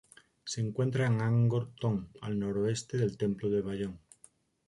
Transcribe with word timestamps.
Se 0.45 0.61
encuentra 0.61 1.05
en 1.05 1.21
Angkor 1.25 1.73
Thom, 1.79 1.99
al 2.23 2.39
noroeste 2.39 2.97
del 2.97 3.17
templo 3.19 3.51
de 3.51 3.61
Bayón. 3.61 3.99